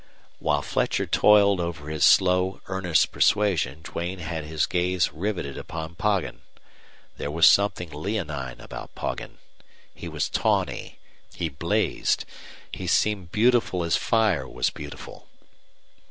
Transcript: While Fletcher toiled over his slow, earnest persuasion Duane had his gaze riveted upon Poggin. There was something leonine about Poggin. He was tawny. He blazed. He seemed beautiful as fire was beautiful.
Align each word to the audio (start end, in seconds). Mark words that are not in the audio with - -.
While 0.39 0.63
Fletcher 0.63 1.05
toiled 1.05 1.59
over 1.59 1.87
his 1.91 2.03
slow, 2.03 2.59
earnest 2.65 3.11
persuasion 3.11 3.83
Duane 3.83 4.17
had 4.17 4.43
his 4.45 4.65
gaze 4.65 5.13
riveted 5.13 5.59
upon 5.59 5.93
Poggin. 5.93 6.41
There 7.17 7.29
was 7.29 7.47
something 7.47 7.91
leonine 7.91 8.59
about 8.59 8.95
Poggin. 8.95 9.37
He 9.93 10.07
was 10.07 10.27
tawny. 10.27 10.97
He 11.35 11.49
blazed. 11.49 12.25
He 12.71 12.87
seemed 12.87 13.31
beautiful 13.31 13.83
as 13.83 13.95
fire 13.95 14.47
was 14.47 14.71
beautiful. 14.71 15.27